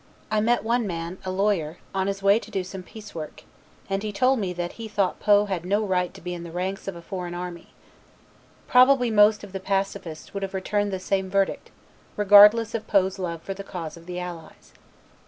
[0.31, 3.43] "I met one man, a lawyer, on his way to do some peace work,
[3.87, 6.49] and he told me that he thought Poe had no right to be in the
[6.51, 7.75] ranks of a foreign army.
[8.67, 11.69] Probably most of the pacifists would have returned the same verdict
[12.17, 14.73] regardless of Poe's love for the cause of the Allies.